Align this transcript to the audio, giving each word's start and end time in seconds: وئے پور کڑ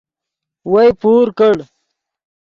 وئے 0.71 0.89
پور 1.01 1.25
کڑ 1.39 1.55